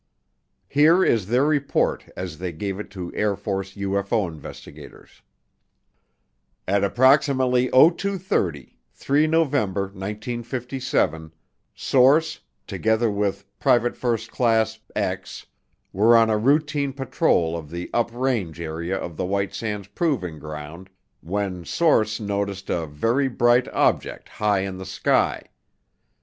Here 0.67 1.03
is 1.03 1.27
their 1.27 1.45
report 1.45 2.09
as 2.17 2.39
they 2.39 2.51
gave 2.53 2.79
it 2.79 2.89
to 2.89 3.13
Air 3.13 3.35
Force 3.35 3.75
UFO 3.75 4.27
investigators: 4.27 5.21
"At 6.67 6.83
approximately 6.83 7.67
0230, 7.69 8.79
3 8.95 9.27
November 9.27 9.81
1957, 9.81 11.31
Source, 11.75 12.39
together 12.65 13.11
with 13.11 13.45
PFC, 13.61 15.45
were 15.93 16.17
on 16.17 16.31
a 16.31 16.37
routine 16.39 16.93
patrol 16.93 17.55
of 17.55 17.69
the 17.69 17.87
up 17.93 18.09
range 18.11 18.59
area 18.59 18.97
of 18.97 19.17
the 19.17 19.25
White 19.25 19.53
Sands 19.53 19.87
Proving 19.87 20.39
Ground 20.39 20.89
when 21.19 21.63
Source 21.63 22.19
noticed 22.19 22.71
a 22.71 22.87
'very 22.87 23.27
bright' 23.27 23.67
object 23.67 24.29
high 24.29 24.61
in 24.61 24.79
the 24.79 24.85
sky. 24.87 25.43